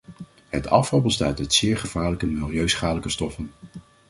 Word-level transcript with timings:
Het 0.49 0.67
afval 0.67 1.01
bestaat 1.01 1.39
uit 1.39 1.53
zeer 1.53 1.77
gevaarlijke 1.77 2.25
milieuschadelijke 2.25 3.09
stoffen. 3.09 3.51